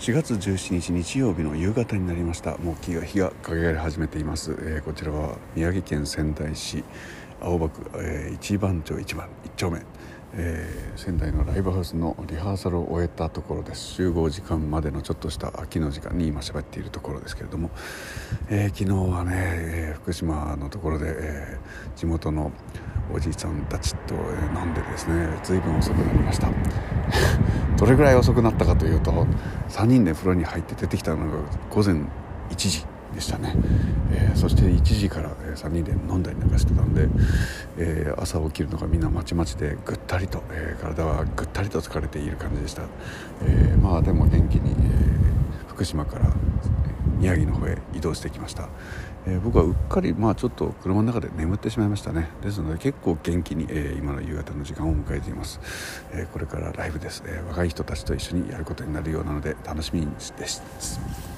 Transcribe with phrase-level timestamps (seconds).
[0.00, 2.56] 4月17日日曜日の夕方になりました。
[2.56, 6.82] もう日が日が陰り始めています、えー、こちらは宮城県仙台市
[7.38, 9.82] 青葉区、えー、一番町一番一丁目、
[10.32, 13.92] えー、仙台のライブハウスのリハーサルを終えたところです。
[13.92, 17.68] 集合時間までのちょっとした空きの時間に今喋っているところですけれども、
[18.48, 21.58] えー、昨日はね、え福島のところで、え
[21.94, 22.52] 地元の
[23.12, 26.48] おじいちゃんたちと飲んでですね随分遅くなりました。
[27.76, 29.26] どれぐらい遅くなったかというと
[29.68, 31.38] 3人で風呂に入って出てきたのが
[31.70, 32.84] 午前1時
[33.14, 33.54] でしたね、
[34.12, 37.08] えー、そして1時から3人で飲んだりなんかしてたんで、
[37.76, 42.82] えー、朝起きるのがみんなまちまちでぐったりと、えー、体はぐったりと疲れている感じでした、
[43.42, 45.20] えまあでも元気に、え
[45.68, 46.32] 福島から
[47.20, 48.68] 宮城の方へ移動してきました、
[49.26, 52.30] えー、僕はうっかりまあちょっと車の中で眠ってしまいましたね。
[52.42, 55.60] ですので結構元気に、えー、今の夕方の時間を迎えています、
[56.12, 61.29] えー、これからライブです、え若い人たちと一緒にやることになるようなので楽しみにです。